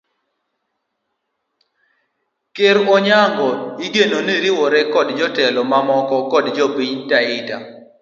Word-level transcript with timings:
Ker 2.55 2.77
Onyango 2.97 3.49
igeno 3.85 4.17
riwore 4.43 4.79
kod 4.93 5.07
jotelo 5.19 5.61
mamoko 5.71 6.15
kod 6.31 6.45
jopiny 6.57 6.99
taita 7.09 7.57